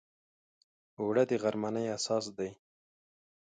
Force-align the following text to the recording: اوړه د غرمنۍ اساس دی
اوړه 0.99 1.23
د 1.29 1.31
غرمنۍ 1.41 1.85
اساس 1.97 2.25
دی 2.37 2.49